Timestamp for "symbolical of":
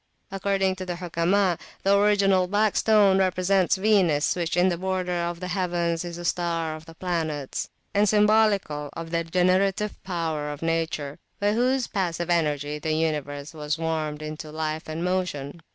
8.09-9.11